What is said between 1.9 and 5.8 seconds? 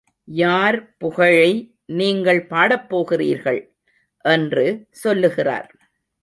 நீங்கள் பாடப் போகிறீர்கள்? என்று சொல்லுகிறார்.